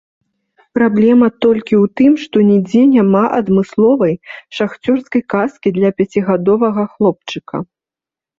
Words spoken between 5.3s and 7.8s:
каскі для пяцігадовага хлопчыка.